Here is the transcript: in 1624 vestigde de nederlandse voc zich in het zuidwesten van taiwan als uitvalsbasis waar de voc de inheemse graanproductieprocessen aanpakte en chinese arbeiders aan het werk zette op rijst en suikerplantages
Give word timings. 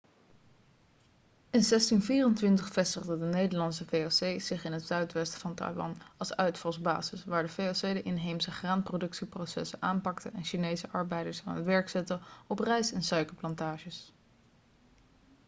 in 1.49 1.61
1624 1.63 2.67
vestigde 2.73 3.17
de 3.19 3.25
nederlandse 3.25 3.85
voc 3.85 4.11
zich 4.41 4.63
in 4.63 4.71
het 4.71 4.85
zuidwesten 4.85 5.39
van 5.39 5.55
taiwan 5.55 5.97
als 6.17 6.35
uitvalsbasis 6.35 7.25
waar 7.25 7.43
de 7.43 7.49
voc 7.49 7.79
de 7.79 8.01
inheemse 8.01 8.51
graanproductieprocessen 8.51 9.81
aanpakte 9.81 10.29
en 10.29 10.43
chinese 10.43 10.89
arbeiders 10.89 11.41
aan 11.45 11.55
het 11.55 11.65
werk 11.65 11.89
zette 11.89 12.19
op 12.47 12.59
rijst 12.59 12.91
en 12.91 13.03
suikerplantages 13.03 14.13